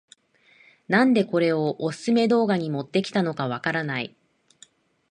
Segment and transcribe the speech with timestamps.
[0.87, 4.15] なんでこれをオススメ動画に持ってきたのかわからない